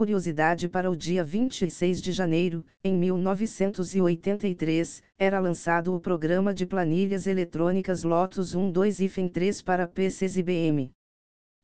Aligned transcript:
Curiosidade 0.00 0.66
para 0.66 0.90
o 0.90 0.96
dia 0.96 1.22
26 1.22 2.00
de 2.00 2.10
janeiro, 2.10 2.64
em 2.82 2.96
1983, 2.96 5.02
era 5.18 5.38
lançado 5.38 5.94
o 5.94 6.00
programa 6.00 6.54
de 6.54 6.64
planilhas 6.64 7.26
eletrônicas 7.26 8.02
Lotus 8.02 8.54
12-3 8.54 9.62
para 9.62 9.86
PCs 9.86 10.38
IBM. 10.38 10.90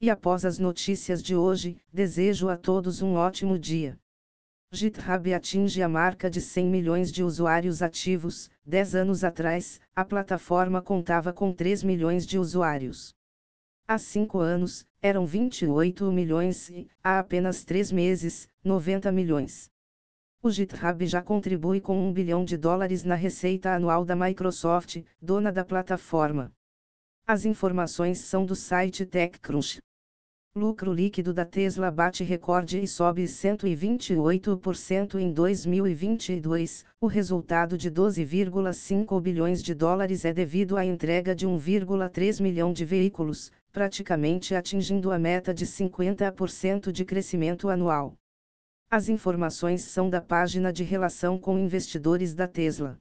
E 0.00 0.10
após 0.10 0.44
as 0.44 0.58
notícias 0.58 1.22
de 1.22 1.36
hoje, 1.36 1.78
desejo 1.92 2.48
a 2.48 2.56
todos 2.56 3.02
um 3.02 3.14
ótimo 3.14 3.56
dia. 3.56 3.96
GitHub 4.72 5.32
atinge 5.32 5.80
a 5.80 5.88
marca 5.88 6.28
de 6.28 6.40
100 6.40 6.68
milhões 6.68 7.12
de 7.12 7.22
usuários 7.22 7.82
ativos. 7.82 8.50
10 8.66 8.96
anos 8.96 9.22
atrás, 9.22 9.80
a 9.94 10.04
plataforma 10.04 10.82
contava 10.82 11.32
com 11.32 11.52
3 11.52 11.84
milhões 11.84 12.26
de 12.26 12.36
usuários. 12.36 13.14
Há 13.86 13.98
5 13.98 14.38
anos, 14.38 14.86
eram 15.02 15.26
28 15.26 16.10
milhões 16.10 16.70
e, 16.70 16.88
há 17.02 17.18
apenas 17.18 17.64
3 17.64 17.92
meses, 17.92 18.48
90 18.64 19.12
milhões. 19.12 19.70
O 20.42 20.50
GitHub 20.50 21.06
já 21.06 21.20
contribui 21.20 21.82
com 21.82 22.08
1 22.08 22.12
bilhão 22.14 22.46
de 22.46 22.56
dólares 22.56 23.04
na 23.04 23.14
receita 23.14 23.74
anual 23.74 24.02
da 24.02 24.16
Microsoft, 24.16 25.02
dona 25.20 25.52
da 25.52 25.66
plataforma. 25.66 26.50
As 27.26 27.44
informações 27.44 28.20
são 28.20 28.46
do 28.46 28.56
site 28.56 29.04
TechCrunch. 29.04 29.82
Lucro 30.56 30.90
líquido 30.90 31.34
da 31.34 31.44
Tesla 31.44 31.90
bate 31.90 32.24
recorde 32.24 32.82
e 32.82 32.88
sobe 32.88 33.24
128% 33.24 35.16
em 35.16 35.30
2022. 35.30 36.86
O 36.98 37.06
resultado 37.06 37.76
de 37.76 37.90
12,5 37.90 39.20
bilhões 39.20 39.62
de 39.62 39.74
dólares 39.74 40.24
é 40.24 40.32
devido 40.32 40.78
à 40.78 40.86
entrega 40.86 41.34
de 41.34 41.46
1,3 41.46 42.40
milhão 42.40 42.72
de 42.72 42.84
veículos, 42.84 43.52
praticamente 43.74 44.54
atingindo 44.54 45.10
a 45.10 45.18
meta 45.18 45.52
de 45.52 45.66
50% 45.66 46.92
de 46.92 47.04
crescimento 47.04 47.68
anual. 47.68 48.14
As 48.88 49.08
informações 49.08 49.82
são 49.82 50.08
da 50.08 50.22
página 50.22 50.72
de 50.72 50.84
relação 50.84 51.36
com 51.36 51.58
investidores 51.58 52.36
da 52.36 52.46
Tesla. 52.46 52.96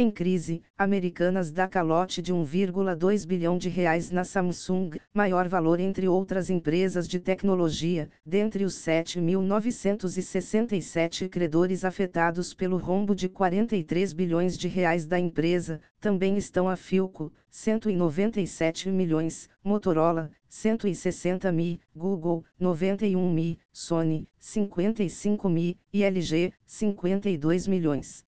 Em 0.00 0.12
crise, 0.12 0.62
Americanas 0.78 1.50
dá 1.50 1.66
calote 1.66 2.22
de 2.22 2.32
1,2 2.32 3.26
bilhão 3.26 3.58
de 3.58 3.68
reais 3.68 4.12
na 4.12 4.22
Samsung, 4.22 4.90
maior 5.12 5.48
valor 5.48 5.80
entre 5.80 6.06
outras 6.06 6.48
empresas 6.48 7.08
de 7.08 7.18
tecnologia, 7.18 8.08
dentre 8.24 8.62
os 8.62 8.74
7.967 8.74 11.28
credores 11.28 11.84
afetados 11.84 12.54
pelo 12.54 12.76
rombo 12.76 13.12
de 13.12 13.28
43 13.28 14.12
bilhões 14.12 14.56
de 14.56 14.68
reais 14.68 15.04
da 15.04 15.18
empresa, 15.18 15.80
também 16.00 16.36
estão 16.36 16.68
a 16.68 16.76
Filco, 16.76 17.32
197 17.50 18.88
milhões, 18.90 19.50
Motorola, 19.64 20.30
160 20.48 21.50
mi, 21.50 21.80
Google, 21.92 22.44
91 22.60 23.32
mi, 23.32 23.58
Sony, 23.72 24.28
55 24.38 25.48
mi, 25.48 25.76
e 25.92 26.04
LG, 26.04 26.52
52 26.64 27.66
milhões. 27.66 28.27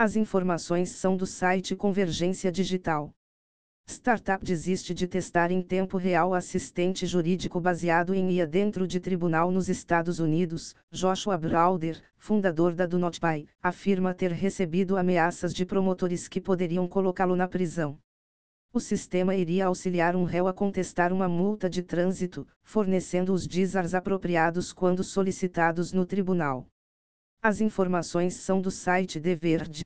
As 0.00 0.14
informações 0.14 0.90
são 0.90 1.16
do 1.16 1.26
site 1.26 1.74
Convergência 1.74 2.52
Digital. 2.52 3.12
Startup 3.84 4.44
desiste 4.44 4.94
de 4.94 5.08
testar 5.08 5.50
em 5.50 5.60
tempo 5.60 5.96
real 5.96 6.34
assistente 6.34 7.04
jurídico 7.04 7.60
baseado 7.60 8.14
em 8.14 8.30
IA 8.30 8.46
dentro 8.46 8.86
de 8.86 9.00
tribunal 9.00 9.50
nos 9.50 9.68
Estados 9.68 10.20
Unidos. 10.20 10.72
Joshua 10.92 11.36
Browder, 11.36 12.00
fundador 12.16 12.76
da 12.76 12.86
Do 12.86 12.96
Not 12.96 13.18
Buy, 13.18 13.48
afirma 13.60 14.14
ter 14.14 14.30
recebido 14.30 14.96
ameaças 14.96 15.52
de 15.52 15.66
promotores 15.66 16.28
que 16.28 16.40
poderiam 16.40 16.86
colocá-lo 16.86 17.34
na 17.34 17.48
prisão. 17.48 17.98
O 18.72 18.78
sistema 18.78 19.34
iria 19.34 19.66
auxiliar 19.66 20.14
um 20.14 20.22
réu 20.22 20.46
a 20.46 20.52
contestar 20.52 21.12
uma 21.12 21.28
multa 21.28 21.68
de 21.68 21.82
trânsito, 21.82 22.46
fornecendo 22.62 23.32
os 23.32 23.48
dizars 23.48 23.94
apropriados 23.94 24.72
quando 24.72 25.02
solicitados 25.02 25.92
no 25.92 26.06
tribunal. 26.06 26.68
As 27.40 27.60
informações 27.60 28.34
são 28.34 28.60
do 28.60 28.68
site 28.68 29.20
The 29.20 29.36
Verde. 29.36 29.84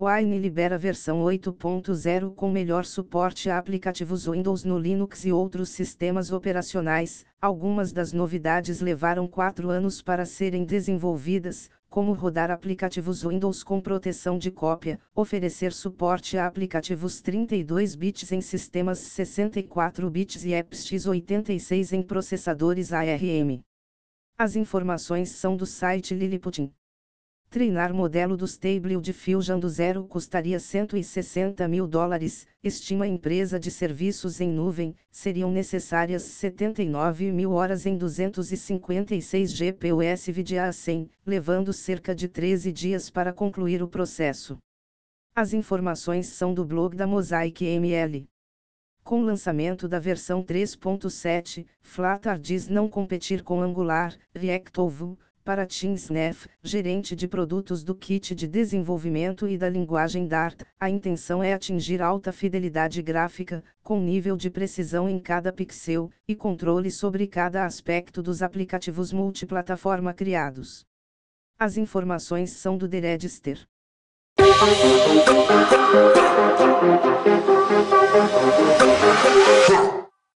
Wine 0.00 0.38
libera 0.38 0.78
versão 0.78 1.20
8.0 1.20 2.34
com 2.34 2.50
melhor 2.50 2.86
suporte 2.86 3.50
a 3.50 3.58
aplicativos 3.58 4.26
Windows 4.26 4.64
no 4.64 4.78
Linux 4.78 5.26
e 5.26 5.30
outros 5.30 5.68
sistemas 5.68 6.32
operacionais. 6.32 7.26
Algumas 7.38 7.92
das 7.92 8.14
novidades 8.14 8.80
levaram 8.80 9.28
quatro 9.28 9.68
anos 9.68 10.00
para 10.00 10.24
serem 10.24 10.64
desenvolvidas, 10.64 11.68
como 11.90 12.14
rodar 12.14 12.50
aplicativos 12.50 13.24
Windows 13.24 13.62
com 13.62 13.78
proteção 13.78 14.38
de 14.38 14.50
cópia, 14.50 14.98
oferecer 15.14 15.74
suporte 15.74 16.38
a 16.38 16.46
aplicativos 16.46 17.20
32 17.20 17.94
bits 17.94 18.32
em 18.32 18.40
sistemas 18.40 19.00
64 19.00 20.08
bits 20.08 20.46
e 20.46 20.54
apps 20.54 20.86
x86 20.86 21.92
em 21.92 22.02
processadores 22.02 22.90
ARM. 22.90 23.62
As 24.42 24.56
informações 24.56 25.32
são 25.32 25.54
do 25.54 25.66
site 25.66 26.14
Liliputin. 26.14 26.72
Treinar 27.50 27.92
modelo 27.92 28.38
do 28.38 28.46
Stable 28.46 28.98
Diffusion 28.98 29.60
do 29.60 29.68
zero 29.68 30.06
custaria 30.06 30.58
160 30.58 31.68
mil 31.68 31.86
dólares, 31.86 32.46
estima 32.64 33.06
empresa 33.06 33.60
de 33.60 33.70
serviços 33.70 34.40
em 34.40 34.50
nuvem, 34.50 34.96
seriam 35.10 35.52
necessárias 35.52 36.22
79 36.22 37.30
mil 37.30 37.52
horas 37.52 37.84
em 37.84 37.98
256 37.98 39.52
GPUs 39.52 40.26
VDA 40.28 40.72
100, 40.72 41.10
levando 41.26 41.70
cerca 41.70 42.14
de 42.14 42.26
13 42.26 42.72
dias 42.72 43.10
para 43.10 43.34
concluir 43.34 43.82
o 43.82 43.88
processo. 43.88 44.56
As 45.34 45.52
informações 45.52 46.28
são 46.28 46.54
do 46.54 46.64
blog 46.64 46.96
da 46.96 47.06
Mosaic 47.06 47.62
ML. 47.62 48.26
Com 49.10 49.22
lançamento 49.22 49.88
da 49.88 49.98
versão 49.98 50.40
3.7, 50.40 51.66
Flutter 51.82 52.38
diz 52.38 52.68
não 52.68 52.88
competir 52.88 53.42
com 53.42 53.60
Angular, 53.60 54.16
React 54.32 54.70
ou 54.78 54.88
Vue, 54.88 55.18
para 55.42 55.66
Tim 55.66 55.94
Sneff, 55.94 56.48
gerente 56.62 57.16
de 57.16 57.26
produtos 57.26 57.82
do 57.82 57.92
kit 57.92 58.36
de 58.36 58.46
desenvolvimento 58.46 59.48
e 59.48 59.58
da 59.58 59.68
linguagem 59.68 60.28
Dart, 60.28 60.62
a 60.78 60.88
intenção 60.88 61.42
é 61.42 61.52
atingir 61.52 62.00
alta 62.00 62.30
fidelidade 62.30 63.02
gráfica, 63.02 63.64
com 63.82 63.98
nível 63.98 64.36
de 64.36 64.48
precisão 64.48 65.08
em 65.08 65.18
cada 65.18 65.52
pixel, 65.52 66.08
e 66.28 66.36
controle 66.36 66.88
sobre 66.88 67.26
cada 67.26 67.66
aspecto 67.66 68.22
dos 68.22 68.42
aplicativos 68.42 69.12
multiplataforma 69.12 70.14
criados. 70.14 70.86
As 71.58 71.76
informações 71.76 72.52
são 72.52 72.78
do 72.78 72.88
The 72.88 73.00
Register. 73.00 73.66
Fuck. 79.66 79.99